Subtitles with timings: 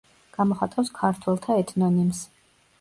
[0.37, 2.27] გამოხატავს ქართველთა ეთნონიმს.